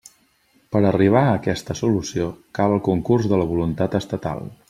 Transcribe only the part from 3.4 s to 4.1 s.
la voluntat